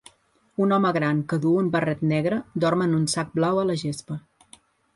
Un 0.63 0.71
home 0.77 0.91
gran 0.97 1.19
que 1.33 1.39
duu 1.43 1.59
un 1.63 1.67
barret 1.75 2.01
negre 2.13 2.41
dorm 2.65 2.85
en 2.89 2.99
un 3.03 3.07
sac 3.17 3.33
blau 3.39 3.63
a 3.65 3.69
la 3.71 3.79
gespa. 3.87 4.21